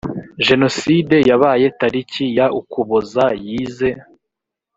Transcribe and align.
jenoside 0.47 1.15
yabaye 1.29 1.65
tariki 1.79 2.25
ya 2.37 2.45
ukuboza 2.59 3.25
yize 3.45 3.89